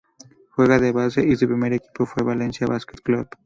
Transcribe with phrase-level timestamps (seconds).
[0.55, 3.27] Juega de Base y su primer equipo fue Valencia Basket Club.